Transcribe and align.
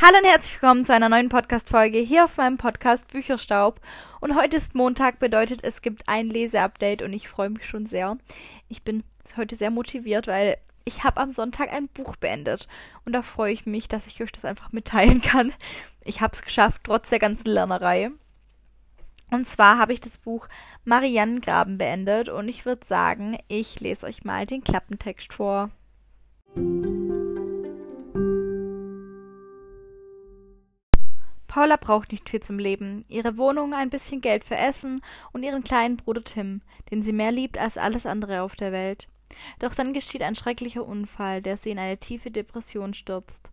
Hallo 0.00 0.16
und 0.18 0.26
herzlich 0.26 0.54
willkommen 0.62 0.84
zu 0.84 0.94
einer 0.94 1.08
neuen 1.08 1.28
Podcast-Folge 1.28 1.98
hier 1.98 2.26
auf 2.26 2.36
meinem 2.36 2.56
Podcast 2.56 3.08
Bücherstaub. 3.08 3.80
Und 4.20 4.36
heute 4.36 4.56
ist 4.56 4.76
Montag, 4.76 5.18
bedeutet 5.18 5.64
es 5.64 5.82
gibt 5.82 6.08
ein 6.08 6.30
Leseupdate 6.30 7.02
und 7.02 7.12
ich 7.12 7.28
freue 7.28 7.50
mich 7.50 7.66
schon 7.66 7.84
sehr. 7.86 8.16
Ich 8.68 8.84
bin 8.84 9.02
heute 9.36 9.56
sehr 9.56 9.72
motiviert, 9.72 10.28
weil 10.28 10.58
ich 10.84 11.02
habe 11.02 11.20
am 11.20 11.32
Sonntag 11.32 11.72
ein 11.72 11.88
Buch 11.88 12.14
beendet. 12.14 12.68
Und 13.04 13.12
da 13.12 13.22
freue 13.22 13.52
ich 13.52 13.66
mich, 13.66 13.88
dass 13.88 14.06
ich 14.06 14.22
euch 14.22 14.30
das 14.30 14.44
einfach 14.44 14.70
mitteilen 14.70 15.20
kann. 15.20 15.52
Ich 16.04 16.20
habe 16.20 16.36
es 16.36 16.42
geschafft, 16.42 16.82
trotz 16.84 17.08
der 17.08 17.18
ganzen 17.18 17.48
Lernerei. 17.48 18.12
Und 19.32 19.48
zwar 19.48 19.78
habe 19.78 19.94
ich 19.94 20.00
das 20.00 20.16
Buch 20.16 20.46
Marianengraben 20.84 21.76
beendet 21.76 22.28
und 22.28 22.46
ich 22.46 22.64
würde 22.64 22.86
sagen, 22.86 23.36
ich 23.48 23.80
lese 23.80 24.06
euch 24.06 24.22
mal 24.22 24.46
den 24.46 24.62
Klappentext 24.62 25.32
vor. 25.32 25.70
Paula 31.48 31.76
braucht 31.76 32.12
nicht 32.12 32.28
viel 32.28 32.40
zum 32.40 32.58
Leben. 32.58 33.04
Ihre 33.08 33.36
Wohnung, 33.38 33.72
ein 33.72 33.90
bisschen 33.90 34.20
Geld 34.20 34.44
für 34.44 34.56
Essen 34.56 35.02
und 35.32 35.42
ihren 35.42 35.64
kleinen 35.64 35.96
Bruder 35.96 36.22
Tim, 36.22 36.60
den 36.90 37.02
sie 37.02 37.12
mehr 37.12 37.32
liebt 37.32 37.58
als 37.58 37.78
alles 37.78 38.06
andere 38.06 38.42
auf 38.42 38.54
der 38.54 38.70
Welt. 38.70 39.08
Doch 39.58 39.74
dann 39.74 39.94
geschieht 39.94 40.22
ein 40.22 40.36
schrecklicher 40.36 40.86
Unfall, 40.86 41.42
der 41.42 41.56
sie 41.56 41.70
in 41.70 41.78
eine 41.78 41.98
tiefe 41.98 42.30
Depression 42.30 42.94
stürzt. 42.94 43.48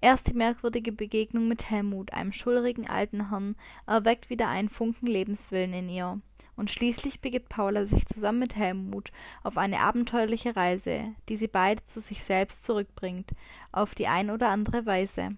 Erst 0.00 0.28
die 0.28 0.34
merkwürdige 0.34 0.92
Begegnung 0.92 1.48
mit 1.48 1.70
Helmut, 1.70 2.12
einem 2.12 2.32
schulrigen 2.32 2.86
alten 2.86 3.30
Herrn, 3.30 3.56
erweckt 3.86 4.28
wieder 4.28 4.48
einen 4.48 4.68
Funken 4.68 5.06
Lebenswillen 5.06 5.72
in 5.72 5.88
ihr. 5.88 6.20
Und 6.56 6.70
schließlich 6.70 7.20
begibt 7.20 7.48
Paula 7.48 7.86
sich 7.86 8.06
zusammen 8.06 8.40
mit 8.40 8.56
Helmut 8.56 9.12
auf 9.42 9.56
eine 9.56 9.80
abenteuerliche 9.80 10.56
Reise, 10.56 11.14
die 11.28 11.36
sie 11.36 11.48
beide 11.48 11.84
zu 11.84 12.00
sich 12.00 12.24
selbst 12.24 12.64
zurückbringt, 12.64 13.30
auf 13.72 13.94
die 13.94 14.06
ein 14.06 14.30
oder 14.30 14.48
andere 14.48 14.84
Weise. 14.86 15.36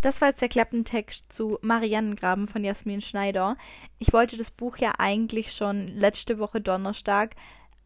Das 0.00 0.20
war 0.20 0.28
jetzt 0.28 0.40
der 0.40 0.48
Klappentext 0.48 1.30
zu 1.30 1.58
Mariannengraben 1.60 2.48
von 2.48 2.64
Jasmin 2.64 3.02
Schneider. 3.02 3.56
Ich 3.98 4.12
wollte 4.12 4.38
das 4.38 4.50
Buch 4.50 4.78
ja 4.78 4.94
eigentlich 4.98 5.52
schon 5.52 5.88
letzte 5.88 6.38
Woche 6.38 6.60
Donnerstag 6.60 7.36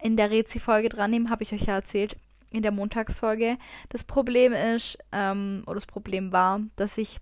in 0.00 0.16
der 0.16 0.30
Rezi-Folge 0.30 0.90
dran 0.90 1.10
nehmen, 1.10 1.30
habe 1.30 1.42
ich 1.42 1.52
euch 1.52 1.62
ja 1.62 1.74
erzählt, 1.74 2.16
in 2.50 2.62
der 2.62 2.70
Montagsfolge. 2.70 3.58
Das 3.88 4.04
Problem 4.04 4.52
ist, 4.52 4.96
ähm, 5.10 5.64
oder 5.66 5.74
das 5.74 5.86
Problem 5.86 6.30
war, 6.30 6.60
dass 6.76 6.98
ich 6.98 7.18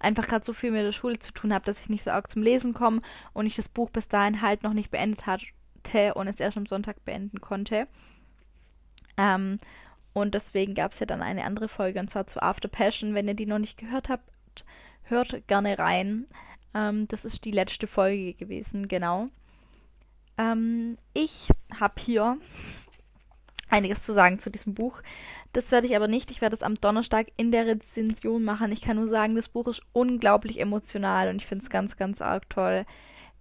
einfach 0.00 0.26
gerade 0.26 0.44
so 0.44 0.52
viel 0.52 0.72
mit 0.72 0.82
der 0.82 0.92
Schule 0.92 1.18
zu 1.20 1.32
tun 1.32 1.54
habe, 1.54 1.64
dass 1.64 1.80
ich 1.80 1.88
nicht 1.88 2.02
so 2.02 2.10
arg 2.10 2.28
zum 2.28 2.42
Lesen 2.42 2.74
komme 2.74 3.02
und 3.32 3.46
ich 3.46 3.54
das 3.54 3.68
Buch 3.68 3.90
bis 3.90 4.08
dahin 4.08 4.42
halt 4.42 4.64
noch 4.64 4.72
nicht 4.72 4.90
beendet 4.90 5.26
hatte 5.26 6.14
und 6.14 6.26
es 6.26 6.40
erst 6.40 6.56
am 6.56 6.66
Sonntag 6.66 7.04
beenden 7.04 7.40
konnte. 7.40 7.86
Ähm, 9.16 9.60
und 10.14 10.32
deswegen 10.32 10.74
gab 10.74 10.92
es 10.92 11.00
ja 11.00 11.06
dann 11.06 11.22
eine 11.22 11.44
andere 11.44 11.68
Folge, 11.68 12.00
und 12.00 12.08
zwar 12.08 12.26
zu 12.26 12.40
After 12.40 12.68
Passion. 12.68 13.14
Wenn 13.14 13.28
ihr 13.28 13.34
die 13.34 13.46
noch 13.46 13.58
nicht 13.58 13.76
gehört 13.76 14.08
habt, 14.08 14.24
hört 15.02 15.46
gerne 15.48 15.78
rein. 15.78 16.26
Ähm, 16.72 17.06
das 17.08 17.24
ist 17.24 17.44
die 17.44 17.50
letzte 17.50 17.88
Folge 17.88 18.32
gewesen, 18.34 18.86
genau. 18.88 19.28
Ähm, 20.38 20.96
ich 21.12 21.48
habe 21.78 22.00
hier 22.00 22.38
einiges 23.68 24.04
zu 24.04 24.14
sagen 24.14 24.38
zu 24.38 24.50
diesem 24.50 24.74
Buch. 24.74 25.02
Das 25.52 25.72
werde 25.72 25.88
ich 25.88 25.96
aber 25.96 26.06
nicht. 26.06 26.30
Ich 26.30 26.40
werde 26.40 26.54
es 26.54 26.62
am 26.62 26.80
Donnerstag 26.80 27.28
in 27.36 27.50
der 27.50 27.66
Rezension 27.66 28.44
machen. 28.44 28.70
Ich 28.70 28.82
kann 28.82 28.96
nur 28.96 29.08
sagen, 29.08 29.34
das 29.34 29.48
Buch 29.48 29.66
ist 29.66 29.82
unglaublich 29.92 30.60
emotional 30.60 31.28
und 31.28 31.42
ich 31.42 31.46
finde 31.46 31.64
es 31.64 31.70
ganz, 31.70 31.96
ganz 31.96 32.22
arg 32.22 32.48
toll. 32.50 32.86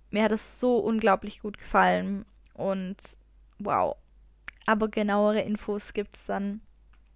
Mir 0.10 0.24
hat 0.24 0.32
es 0.32 0.60
so 0.60 0.78
unglaublich 0.78 1.42
gut 1.42 1.60
gefallen 1.60 2.26
und 2.56 2.98
wow, 3.60 3.96
aber 4.66 4.88
genauere 4.88 5.42
Infos 5.42 5.94
gibt 5.94 6.18
es 6.18 6.26
dann 6.26 6.62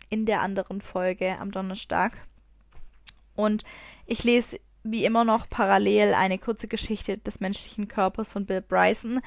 in 0.09 0.25
der 0.25 0.41
anderen 0.41 0.81
Folge 0.81 1.37
am 1.39 1.51
Donnerstag. 1.51 2.13
Und 3.35 3.63
ich 4.05 4.23
lese 4.23 4.59
wie 4.83 5.05
immer 5.05 5.25
noch 5.25 5.49
parallel 5.49 6.13
eine 6.13 6.37
kurze 6.37 6.67
Geschichte 6.67 7.17
des 7.17 7.39
menschlichen 7.39 7.87
Körpers 7.87 8.31
von 8.31 8.45
Bill 8.45 8.61
Bryson. 8.61 9.21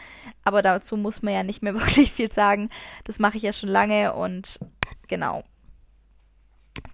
Aber 0.45 0.63
dazu 0.63 0.97
muss 0.97 1.23
man 1.23 1.35
ja 1.35 1.43
nicht 1.43 1.63
mehr 1.63 1.75
wirklich 1.79 2.13
viel 2.13 2.33
sagen. 2.33 2.71
Das 3.05 3.19
mache 3.19 3.37
ich 3.37 3.43
ja 3.43 3.53
schon 3.53 3.69
lange 3.69 4.15
und 4.15 4.59
genau. 5.09 5.45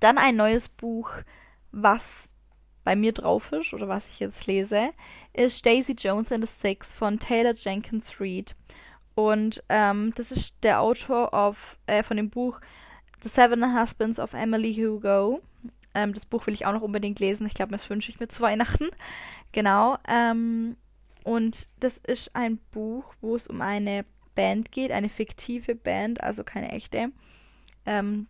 Dann 0.00 0.18
ein 0.18 0.36
neues 0.36 0.68
Buch, 0.68 1.10
was 1.70 2.28
bei 2.82 2.96
mir 2.96 3.12
drauf 3.12 3.50
ist 3.52 3.72
oder 3.72 3.88
was 3.88 4.08
ich 4.08 4.20
jetzt 4.20 4.46
lese, 4.46 4.90
ist 5.32 5.64
Daisy 5.66 5.92
Jones 5.92 6.30
and 6.30 6.46
the 6.46 6.52
Six 6.52 6.92
von 6.92 7.18
Taylor 7.18 7.54
Jenkins 7.54 8.06
Reid. 8.20 8.54
Und 9.16 9.62
ähm, 9.70 10.12
das 10.14 10.30
ist 10.30 10.54
der 10.62 10.82
Autor 10.82 11.32
of, 11.32 11.78
äh, 11.86 12.02
von 12.02 12.18
dem 12.18 12.28
Buch 12.28 12.60
The 13.22 13.30
Seven 13.30 13.74
Husbands 13.74 14.20
of 14.20 14.34
Emily 14.34 14.74
Hugo. 14.74 15.40
Ähm, 15.94 16.12
das 16.12 16.26
Buch 16.26 16.46
will 16.46 16.52
ich 16.52 16.66
auch 16.66 16.74
noch 16.74 16.82
unbedingt 16.82 17.18
lesen. 17.18 17.46
Ich 17.46 17.54
glaube, 17.54 17.72
das 17.72 17.88
wünsche 17.88 18.10
ich 18.10 18.20
mir 18.20 18.28
zu 18.28 18.42
Weihnachten. 18.42 18.90
Genau. 19.52 19.96
Ähm, 20.06 20.76
und 21.24 21.66
das 21.80 21.96
ist 21.96 22.36
ein 22.36 22.58
Buch, 22.72 23.14
wo 23.22 23.34
es 23.36 23.46
um 23.46 23.62
eine 23.62 24.04
Band 24.34 24.70
geht, 24.70 24.92
eine 24.92 25.08
fiktive 25.08 25.74
Band, 25.74 26.22
also 26.22 26.44
keine 26.44 26.72
echte. 26.72 27.10
Ähm, 27.86 28.26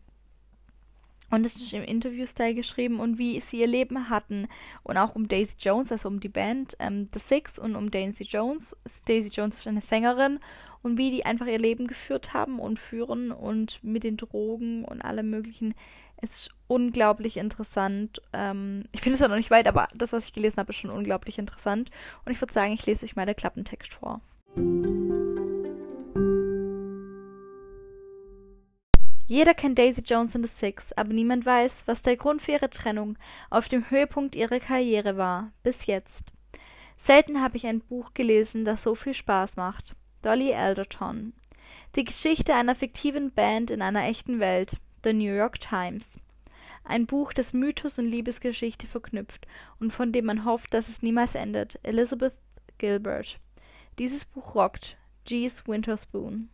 und 1.31 1.45
es 1.45 1.57
ist 1.57 1.73
im 1.73 1.83
Interview-Style 1.83 2.55
geschrieben 2.55 3.01
und 3.01 3.19
wie 3.19 3.41
sie 3.41 3.59
ihr 3.59 3.67
Leben 3.67 4.09
hatten. 4.09 4.47
Und 4.85 4.97
auch 4.99 5.17
um 5.17 5.27
Daisy 5.27 5.57
Jones, 5.59 5.91
also 5.91 6.07
um 6.07 6.21
die 6.21 6.29
Band 6.29 6.77
ähm, 6.79 7.09
The 7.13 7.19
Six 7.19 7.59
und 7.59 7.75
um 7.75 7.91
Daisy 7.91 8.23
Jones. 8.23 8.77
Daisy 9.07 9.31
Jones 9.31 9.59
ist 9.59 9.67
eine 9.67 9.81
Sängerin 9.81 10.39
und 10.87 10.99
wie 10.99 11.11
die 11.11 11.27
einfach 11.27 11.47
ihr 11.47 11.59
Leben 11.59 11.89
geführt 11.89 12.33
haben 12.33 12.61
und 12.61 12.79
führen 12.79 13.33
und 13.33 13.83
mit 13.83 14.05
den 14.05 14.17
Drogen 14.17 14.85
und 14.85 15.03
allem 15.03 15.29
möglichen. 15.31 15.75
Es 16.17 16.31
ist 16.31 16.51
unglaublich 16.69 17.37
interessant. 17.37 18.23
Ähm, 18.33 18.85
ich 18.93 19.01
finde 19.01 19.15
es 19.15 19.21
ja 19.21 19.29
noch 19.29 19.37
nicht 19.37 19.51
weit, 19.51 19.67
aber 19.67 19.89
das, 19.95 20.13
was 20.13 20.27
ich 20.27 20.33
gelesen 20.33 20.59
habe, 20.59 20.73
ist 20.73 20.79
schon 20.79 20.91
unglaublich 20.91 21.39
interessant. 21.39 21.91
Und 22.25 22.33
ich 22.33 22.41
würde 22.41 22.55
sagen, 22.55 22.73
ich 22.73 22.87
lese 22.87 23.05
euch 23.05 23.17
mal 23.17 23.27
den 23.27 23.35
Klappentext 23.35 23.93
vor. 23.95 24.21
Jeder 29.27 29.55
kennt 29.55 29.77
Daisy 29.77 30.03
Jones 30.03 30.37
and 30.37 30.47
the 30.47 30.53
Six, 30.55 30.93
aber 30.93 31.13
niemand 31.13 31.45
weiß, 31.45 31.83
was 31.87 32.01
der 32.01 32.17
Grund 32.17 32.43
für 32.43 32.53
ihre 32.53 32.71
Trennung 32.71 33.19
auf 33.51 33.69
dem 33.69 33.91
Höhepunkt 33.91 34.37
ihrer 34.37 34.61
Karriere 34.61 35.17
war, 35.17 35.51
bis 35.65 35.87
jetzt. 35.87 36.31
Selten 36.97 37.43
habe 37.43 37.57
ich 37.57 37.67
ein 37.67 37.81
Buch 37.81 38.15
gelesen, 38.15 38.65
das 38.65 38.83
so 38.83 38.95
viel 38.95 39.15
Spaß 39.15 39.57
macht. 39.57 39.97
Dolly 40.27 40.53
Alderton. 40.53 41.35
Die 41.95 42.03
Geschichte 42.03 42.53
einer 42.53 42.75
fiktiven 42.75 43.31
Band 43.31 43.71
in 43.71 43.81
einer 43.81 44.09
echten 44.09 44.41
Welt. 44.41 44.73
The 45.05 45.13
New 45.13 45.33
York 45.33 45.61
Times. 45.61 46.05
Ein 46.83 47.07
Buch, 47.07 47.33
das 47.33 47.53
Mythos 47.53 48.01
und 48.01 48.07
Liebesgeschichte 48.07 48.89
verknüpft 48.89 49.47
und 49.79 49.93
von 49.93 50.11
dem 50.11 50.25
man 50.25 50.45
hofft, 50.45 50.75
dass 50.75 50.89
es 50.89 51.01
niemals 51.01 51.37
endet. 51.37 51.79
Elizabeth 51.85 52.35
Gilbert. 52.79 53.39
Dieses 54.01 54.25
Buch 54.25 54.57
rockt. 54.57 54.97
Geese 55.27 55.63
Winterspoon. 55.65 56.49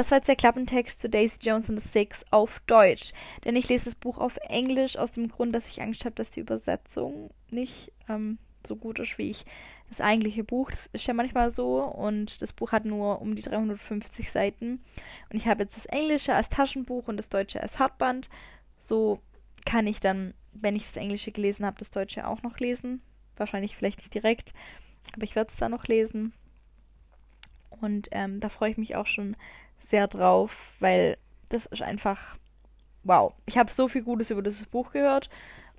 Das 0.00 0.10
war 0.10 0.16
jetzt 0.16 0.28
der 0.28 0.36
Klappentext 0.36 0.98
zu 0.98 1.10
Daisy 1.10 1.36
Jones 1.42 1.68
and 1.68 1.78
the 1.78 1.86
Six 1.86 2.24
auf 2.30 2.62
Deutsch. 2.66 3.12
Denn 3.44 3.54
ich 3.54 3.68
lese 3.68 3.84
das 3.84 3.94
Buch 3.94 4.16
auf 4.16 4.38
Englisch 4.48 4.96
aus 4.96 5.12
dem 5.12 5.28
Grund, 5.28 5.54
dass 5.54 5.68
ich 5.68 5.82
Angst 5.82 6.06
habe, 6.06 6.14
dass 6.14 6.30
die 6.30 6.40
Übersetzung 6.40 7.28
nicht 7.50 7.92
ähm, 8.08 8.38
so 8.66 8.76
gut 8.76 8.98
ist 8.98 9.18
wie 9.18 9.30
ich 9.30 9.44
das 9.90 10.00
eigentliche 10.00 10.42
Buch. 10.42 10.70
Das 10.70 10.86
ist 10.94 11.06
ja 11.06 11.12
manchmal 11.12 11.50
so. 11.50 11.84
Und 11.84 12.40
das 12.40 12.54
Buch 12.54 12.72
hat 12.72 12.86
nur 12.86 13.20
um 13.20 13.36
die 13.36 13.42
350 13.42 14.32
Seiten. 14.32 14.82
Und 15.28 15.36
ich 15.36 15.46
habe 15.46 15.64
jetzt 15.64 15.76
das 15.76 15.84
Englische 15.84 16.34
als 16.34 16.48
Taschenbuch 16.48 17.06
und 17.06 17.18
das 17.18 17.28
Deutsche 17.28 17.60
als 17.60 17.78
Hardband. 17.78 18.30
So 18.78 19.20
kann 19.66 19.86
ich 19.86 20.00
dann, 20.00 20.32
wenn 20.54 20.76
ich 20.76 20.84
das 20.84 20.96
Englische 20.96 21.30
gelesen 21.30 21.66
habe, 21.66 21.76
das 21.78 21.90
Deutsche 21.90 22.26
auch 22.26 22.42
noch 22.42 22.58
lesen. 22.58 23.02
Wahrscheinlich 23.36 23.76
vielleicht 23.76 23.98
nicht 23.98 24.14
direkt, 24.14 24.54
aber 25.12 25.24
ich 25.24 25.36
werde 25.36 25.50
es 25.50 25.58
dann 25.58 25.72
noch 25.72 25.88
lesen. 25.88 26.32
Und 27.68 28.08
ähm, 28.12 28.40
da 28.40 28.48
freue 28.48 28.70
ich 28.70 28.78
mich 28.78 28.96
auch 28.96 29.06
schon 29.06 29.36
sehr 29.80 30.08
drauf, 30.08 30.52
weil 30.78 31.16
das 31.48 31.66
ist 31.66 31.82
einfach 31.82 32.36
wow. 33.02 33.32
Ich 33.46 33.58
habe 33.58 33.72
so 33.72 33.88
viel 33.88 34.02
Gutes 34.02 34.30
über 34.30 34.42
dieses 34.42 34.66
Buch 34.66 34.92
gehört 34.92 35.28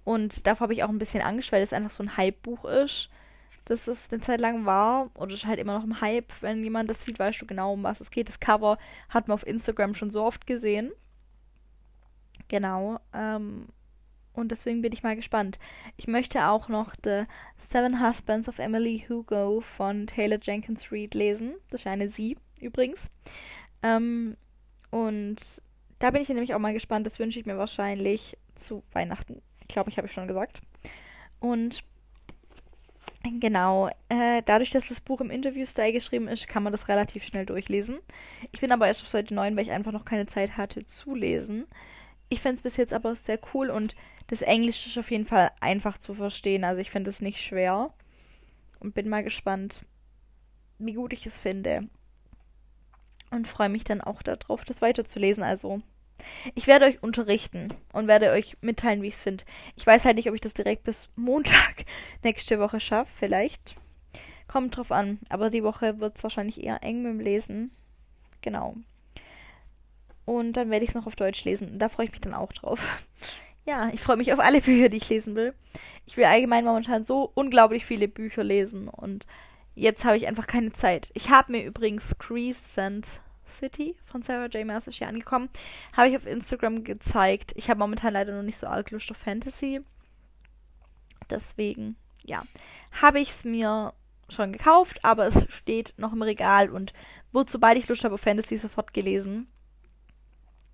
und 0.03 0.45
davor 0.47 0.65
habe 0.65 0.73
ich 0.73 0.83
auch 0.83 0.89
ein 0.89 0.99
bisschen 0.99 1.21
Angst, 1.21 1.51
weil 1.51 1.61
es 1.61 1.73
einfach 1.73 1.91
so 1.91 2.03
ein 2.03 2.17
Hype-Buch 2.17 2.65
ist. 2.65 3.09
Das 3.65 3.87
es 3.87 4.11
eine 4.11 4.21
Zeit 4.21 4.41
lang 4.41 4.65
war 4.65 5.11
oder 5.13 5.33
ist 5.33 5.45
halt 5.45 5.59
immer 5.59 5.77
noch 5.77 5.83
im 5.83 6.01
Hype. 6.01 6.31
Wenn 6.41 6.63
jemand 6.63 6.89
das 6.89 7.03
sieht, 7.03 7.19
weißt 7.19 7.41
du 7.41 7.45
genau, 7.45 7.73
um 7.73 7.83
was 7.83 8.01
es 8.01 8.09
geht. 8.09 8.27
Das 8.27 8.39
Cover 8.39 8.77
hat 9.09 9.27
man 9.27 9.35
auf 9.35 9.45
Instagram 9.45 9.93
schon 9.93 10.09
so 10.09 10.23
oft 10.23 10.47
gesehen. 10.47 10.91
Genau. 12.47 12.99
Ähm, 13.13 13.67
und 14.33 14.51
deswegen 14.51 14.81
bin 14.81 14.93
ich 14.93 15.03
mal 15.03 15.15
gespannt. 15.15 15.59
Ich 15.95 16.07
möchte 16.07 16.47
auch 16.47 16.69
noch 16.69 16.95
The 17.03 17.25
Seven 17.57 18.01
Husbands 18.01 18.49
of 18.49 18.59
Emily 18.59 19.05
Hugo 19.07 19.61
von 19.61 20.07
Taylor 20.07 20.39
Jenkins 20.41 20.91
Reid 20.91 21.13
lesen. 21.13 21.53
Das 21.69 21.81
ist 21.81 21.87
eine 21.87 22.09
Sie 22.09 22.37
übrigens. 22.59 23.09
Ähm, 23.83 24.37
und 24.89 25.37
da 25.99 26.11
bin 26.11 26.21
ich 26.21 26.29
nämlich 26.29 26.53
auch 26.53 26.59
mal 26.59 26.73
gespannt. 26.73 27.05
Das 27.05 27.19
wünsche 27.19 27.39
ich 27.39 27.45
mir 27.45 27.57
wahrscheinlich 27.57 28.37
zu 28.55 28.83
Weihnachten. 28.91 29.41
Ich 29.61 29.67
glaube, 29.67 29.89
ich 29.89 29.97
habe 29.97 30.07
es 30.07 30.13
schon 30.13 30.27
gesagt. 30.27 30.61
Und 31.39 31.83
Genau, 33.23 33.89
äh, 34.09 34.41
dadurch, 34.45 34.71
dass 34.71 34.87
das 34.87 34.99
Buch 34.99 35.21
im 35.21 35.29
Interview-Style 35.29 35.93
geschrieben 35.93 36.27
ist, 36.27 36.47
kann 36.47 36.63
man 36.63 36.71
das 36.71 36.87
relativ 36.87 37.23
schnell 37.23 37.45
durchlesen. 37.45 37.99
Ich 38.51 38.61
bin 38.61 38.71
aber 38.71 38.87
erst 38.87 39.03
auf 39.03 39.09
Seite 39.09 39.35
9, 39.35 39.55
weil 39.55 39.63
ich 39.63 39.71
einfach 39.71 39.91
noch 39.91 40.05
keine 40.05 40.25
Zeit 40.25 40.57
hatte 40.57 40.83
zu 40.85 41.13
lesen. 41.13 41.67
Ich 42.29 42.41
finde 42.41 42.55
es 42.55 42.61
bis 42.63 42.77
jetzt 42.77 42.93
aber 42.93 43.15
sehr 43.15 43.39
cool 43.53 43.69
und 43.69 43.95
das 44.27 44.41
Englisch 44.41 44.87
ist 44.87 44.97
auf 44.97 45.11
jeden 45.11 45.25
Fall 45.25 45.51
einfach 45.59 45.99
zu 45.99 46.15
verstehen. 46.15 46.63
Also 46.63 46.81
ich 46.81 46.89
finde 46.89 47.09
es 47.11 47.21
nicht 47.21 47.39
schwer 47.41 47.93
und 48.79 48.95
bin 48.95 49.07
mal 49.07 49.23
gespannt, 49.23 49.85
wie 50.79 50.93
gut 50.93 51.13
ich 51.13 51.25
es 51.27 51.37
finde. 51.37 51.89
Und 53.31 53.47
freue 53.47 53.69
mich 53.69 53.83
dann 53.83 54.01
auch 54.01 54.21
darauf, 54.21 54.65
das 54.65 54.81
weiterzulesen. 54.81 55.43
Also 55.43 55.81
ich 56.53 56.67
werde 56.67 56.85
euch 56.85 57.01
unterrichten 57.01 57.69
und 57.93 58.07
werde 58.07 58.31
euch 58.31 58.57
mitteilen, 58.61 59.01
wie 59.01 59.07
ich 59.07 59.15
es 59.15 59.21
finde. 59.21 59.43
Ich 59.75 59.87
weiß 59.87 60.05
halt 60.05 60.17
nicht, 60.17 60.29
ob 60.29 60.35
ich 60.35 60.41
das 60.41 60.53
direkt 60.53 60.83
bis 60.83 61.09
Montag 61.15 61.85
nächste 62.23 62.59
Woche 62.59 62.79
schaffe. 62.79 63.11
Vielleicht. 63.17 63.75
Kommt 64.47 64.75
drauf 64.77 64.91
an. 64.91 65.19
Aber 65.29 65.49
die 65.49 65.63
Woche 65.63 65.99
wird 65.99 66.17
es 66.17 66.23
wahrscheinlich 66.23 66.63
eher 66.63 66.83
eng 66.83 67.03
mit 67.03 67.13
dem 67.13 67.19
Lesen. 67.19 67.71
Genau. 68.41 68.75
Und 70.25 70.53
dann 70.53 70.69
werde 70.69 70.83
ich 70.83 70.89
es 70.91 70.95
noch 70.95 71.07
auf 71.07 71.15
Deutsch 71.15 71.43
lesen. 71.43 71.79
Da 71.79 71.89
freue 71.89 72.05
ich 72.05 72.11
mich 72.11 72.21
dann 72.21 72.33
auch 72.33 72.53
drauf. 72.53 72.79
Ja, 73.63 73.91
ich 73.93 74.01
freue 74.01 74.17
mich 74.17 74.33
auf 74.33 74.39
alle 74.39 74.59
Bücher, 74.59 74.89
die 74.89 74.97
ich 74.97 75.07
lesen 75.07 75.35
will. 75.35 75.53
Ich 76.07 76.17
will 76.17 76.25
allgemein 76.25 76.65
momentan 76.65 77.05
so 77.05 77.31
unglaublich 77.35 77.85
viele 77.85 78.07
Bücher 78.07 78.43
lesen 78.43 78.87
und 78.87 79.27
jetzt 79.75 80.05
habe 80.05 80.17
ich 80.17 80.27
einfach 80.27 80.47
keine 80.47 80.73
Zeit. 80.73 81.09
Ich 81.13 81.29
habe 81.29 81.51
mir 81.51 81.63
übrigens 81.63 82.03
Crescent 82.19 83.07
City 83.59 83.95
von 84.05 84.21
Sarah 84.21 84.47
J. 84.47 84.65
Maas 84.65 84.87
ist 84.87 84.97
hier 84.97 85.07
angekommen. 85.07 85.49
Habe 85.93 86.09
ich 86.09 86.15
auf 86.15 86.25
Instagram 86.25 86.83
gezeigt. 86.83 87.53
Ich 87.55 87.69
habe 87.69 87.79
momentan 87.79 88.13
leider 88.13 88.35
noch 88.35 88.43
nicht 88.43 88.57
so 88.57 88.67
arg 88.67 88.91
Lust 88.91 89.11
auf 89.11 89.17
Fantasy. 89.17 89.81
Deswegen, 91.29 91.95
ja, 92.23 92.43
habe 93.01 93.19
ich 93.19 93.29
es 93.29 93.43
mir 93.43 93.93
schon 94.29 94.53
gekauft, 94.53 95.03
aber 95.03 95.27
es 95.27 95.45
steht 95.53 95.93
noch 95.97 96.13
im 96.13 96.21
Regal 96.21 96.69
und 96.69 96.93
wurde, 97.31 97.51
sobald 97.51 97.77
ich 97.77 97.87
Lust 97.87 98.03
habe 98.03 98.15
auf 98.15 98.21
Fantasy, 98.21 98.57
sofort 98.57 98.93
gelesen. 98.93 99.47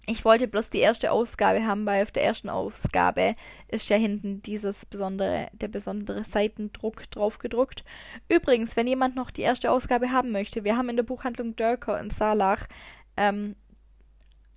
Ich 0.10 0.24
wollte 0.24 0.48
bloß 0.48 0.70
die 0.70 0.80
erste 0.80 1.12
Ausgabe 1.12 1.68
haben, 1.68 1.86
weil 1.86 2.02
auf 2.02 2.12
der 2.12 2.24
ersten 2.24 2.48
Ausgabe 2.48 3.36
ist 3.68 3.90
ja 3.90 3.98
hinten 3.98 4.42
dieses 4.42 4.86
besondere, 4.86 5.50
der 5.52 5.68
besondere 5.68 6.24
Seitendruck 6.24 7.12
drauf 7.12 7.40
gedruckt. 7.40 7.84
Übrigens, 8.30 8.78
wenn 8.78 8.88
jemand 8.88 9.18
noch 9.18 9.32
die 9.32 9.42
erste 9.42 9.70
Ausgabe 9.70 10.10
haben 10.10 10.32
möchte, 10.32 10.64
wir 10.64 10.78
haben 10.78 10.88
in 10.88 10.96
der 10.96 11.04
Buchhandlung 11.04 11.58
Dörker 11.58 12.00
in 12.00 12.10
Salach 12.10 12.68
ähm, 13.18 13.58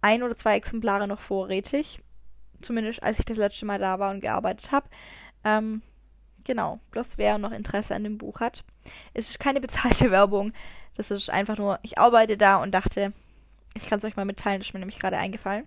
ein 0.01 0.23
oder 0.23 0.37
zwei 0.37 0.55
Exemplare 0.55 1.09
noch 1.09 1.21
vorrätig. 1.21 2.01
Zumindest 2.63 3.03
als 3.03 3.19
ich 3.19 3.25
das 3.25 3.39
letzte 3.39 3.67
Mal 3.67 3.81
da 3.81 3.99
war 3.99 4.13
und 4.13 4.21
gearbeitet 4.21 4.71
habe. 4.71 4.89
Ähm, 5.43 5.83
genau, 6.45 6.79
bloß 6.93 7.19
wer 7.19 7.39
noch 7.39 7.51
Interesse 7.51 7.97
an 7.97 8.05
dem 8.05 8.19
Buch 8.19 8.39
hat. 8.39 8.63
Es 9.15 9.31
ist 9.31 9.41
keine 9.41 9.61
bezahlte 9.61 10.11
Werbung. 10.13 10.53
Das 10.95 11.11
ist 11.11 11.29
einfach 11.29 11.59
nur, 11.59 11.81
ich 11.83 11.99
arbeite 11.99 12.37
da 12.37 12.63
und 12.63 12.71
dachte, 12.71 13.13
ich 13.75 13.87
kann 13.89 13.99
es 13.99 14.05
euch 14.05 14.17
mal 14.17 14.25
mitteilen, 14.25 14.61
das 14.61 14.69
ist 14.69 14.75
mir 14.75 14.81
nämlich 14.81 14.99
gerade 14.99 15.19
eingefallen. 15.19 15.67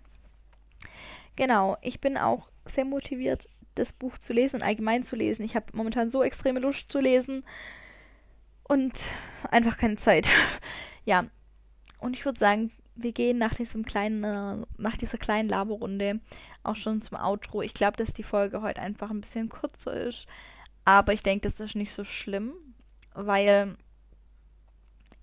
Genau, 1.35 1.77
ich 1.81 1.99
bin 1.99 2.17
auch 2.17 2.47
sehr 2.65 2.85
motiviert, 2.85 3.49
das 3.75 3.91
Buch 3.91 4.17
zu 4.19 4.33
lesen 4.33 4.57
und 4.57 4.63
allgemein 4.63 5.03
zu 5.03 5.15
lesen. 5.15 5.43
Ich 5.43 5.55
habe 5.55 5.65
momentan 5.73 6.11
so 6.11 6.23
extreme 6.23 6.59
Lust 6.59 6.91
zu 6.91 6.99
lesen 6.99 7.43
und 8.63 8.93
einfach 9.49 9.77
keine 9.77 9.95
Zeit. 9.95 10.27
ja, 11.05 11.25
und 11.99 12.15
ich 12.15 12.25
würde 12.25 12.39
sagen, 12.39 12.71
wir 12.95 13.11
gehen 13.11 13.37
nach 13.39 13.55
diesem 13.55 13.85
kleinen, 13.85 14.23
äh, 14.23 14.65
nach 14.77 14.97
dieser 14.97 15.17
kleinen 15.17 15.49
Laberrunde 15.49 16.19
auch 16.61 16.75
schon 16.75 17.01
zum 17.01 17.17
Outro. 17.17 17.61
Ich 17.61 17.73
glaube, 17.73 17.97
dass 17.97 18.13
die 18.13 18.23
Folge 18.23 18.61
heute 18.61 18.81
einfach 18.81 19.09
ein 19.09 19.21
bisschen 19.21 19.49
kürzer 19.49 19.93
ist, 19.93 20.27
aber 20.85 21.13
ich 21.13 21.23
denke, 21.23 21.47
das 21.47 21.59
ist 21.59 21.75
nicht 21.75 21.93
so 21.93 22.03
schlimm, 22.03 22.53
weil 23.13 23.75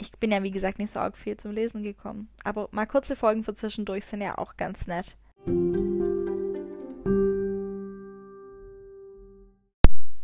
ich 0.01 0.11
bin 0.13 0.33
ja 0.33 0.43
wie 0.43 0.51
gesagt 0.51 0.79
nicht 0.79 0.93
so 0.93 1.01
arg 1.01 1.17
viel 1.17 1.37
zum 1.37 1.53
Lesen 1.53 1.83
gekommen. 1.83 2.29
Aber 2.43 2.69
mal 2.73 2.87
kurze 2.87 3.17
Folgen 3.17 3.45
für 3.45 3.55
zwischendurch 3.55 4.07
sind 4.07 4.23
ja 4.23 4.39
auch 4.39 4.57
ganz 4.57 4.87
nett. 4.87 5.17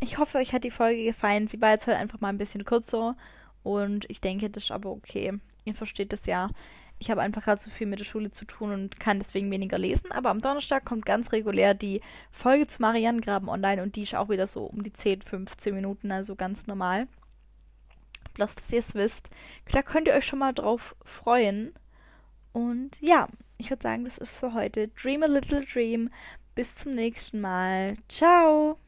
Ich 0.00 0.18
hoffe, 0.18 0.38
euch 0.38 0.52
hat 0.52 0.64
die 0.64 0.70
Folge 0.70 1.04
gefallen. 1.04 1.46
Sie 1.46 1.60
war 1.60 1.72
jetzt 1.72 1.86
halt 1.86 1.98
einfach 1.98 2.20
mal 2.20 2.28
ein 2.28 2.38
bisschen 2.38 2.64
kürzer 2.64 3.16
und 3.62 4.08
ich 4.08 4.20
denke, 4.20 4.48
das 4.48 4.64
ist 4.64 4.70
aber 4.70 4.90
okay. 4.90 5.34
Ihr 5.64 5.74
versteht 5.74 6.12
das 6.12 6.24
ja. 6.26 6.48
Ich 6.98 7.10
habe 7.10 7.20
einfach 7.20 7.44
gerade 7.44 7.62
so 7.62 7.68
viel 7.68 7.86
mit 7.86 7.98
der 7.98 8.04
Schule 8.04 8.30
zu 8.30 8.46
tun 8.46 8.72
und 8.72 8.98
kann 8.98 9.18
deswegen 9.18 9.50
weniger 9.50 9.76
lesen. 9.76 10.10
Aber 10.12 10.30
am 10.30 10.40
Donnerstag 10.40 10.86
kommt 10.86 11.04
ganz 11.04 11.32
regulär 11.32 11.74
die 11.74 12.00
Folge 12.30 12.66
zu 12.66 12.80
Marianengraben 12.80 13.50
online 13.50 13.82
und 13.82 13.96
die 13.96 14.04
ist 14.04 14.14
auch 14.14 14.30
wieder 14.30 14.46
so 14.46 14.64
um 14.64 14.82
die 14.82 14.92
10, 14.92 15.20
15 15.22 15.74
Minuten, 15.74 16.10
also 16.10 16.34
ganz 16.36 16.66
normal 16.66 17.08
bloß 18.36 18.54
dass 18.54 18.72
ihr 18.72 18.78
es 18.78 18.94
wisst. 18.94 19.30
Da 19.72 19.82
könnt 19.82 20.06
ihr 20.06 20.14
euch 20.14 20.26
schon 20.26 20.38
mal 20.38 20.52
drauf 20.52 20.94
freuen. 21.04 21.74
Und 22.52 22.96
ja, 23.00 23.28
ich 23.58 23.70
würde 23.70 23.82
sagen, 23.82 24.04
das 24.04 24.18
ist 24.18 24.36
für 24.36 24.54
heute. 24.54 24.88
Dream 24.88 25.22
a 25.22 25.26
little 25.26 25.64
dream. 25.64 26.10
Bis 26.54 26.74
zum 26.76 26.94
nächsten 26.94 27.40
Mal. 27.40 27.96
Ciao. 28.08 28.78